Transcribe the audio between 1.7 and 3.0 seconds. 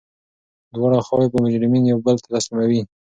یو بل ته تسلیموي.